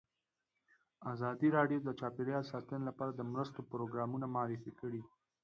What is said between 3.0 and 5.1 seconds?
د مرستو پروګرامونه معرفي کړي.